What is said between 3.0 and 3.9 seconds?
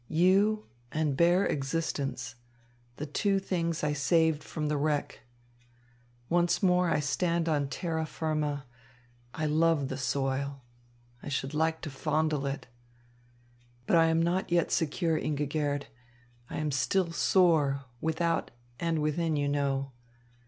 two things